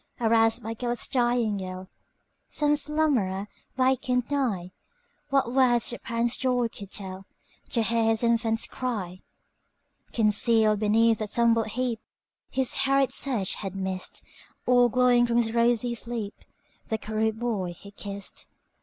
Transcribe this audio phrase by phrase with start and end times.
[0.19, 1.87] Aroused by Gêlert's dying yell,
[2.49, 7.23] Some slumberer wakened nigh:What words the parent's joy could tellTo
[7.69, 9.21] hear his infant's cry!
[10.11, 14.23] Concealed beneath a tumbled heapHis hurried search had missed,
[14.65, 16.33] All glowing from his rosy sleep,
[16.87, 18.47] The cherub boy he kissed.